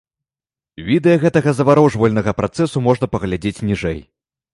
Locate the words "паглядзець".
3.13-3.63